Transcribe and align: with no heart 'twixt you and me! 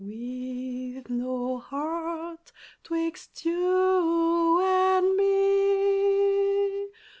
with 0.03 1.11
no 1.11 1.59
heart 1.59 2.51
'twixt 2.83 3.45
you 3.45 4.59
and 4.59 5.15
me! 5.15 6.89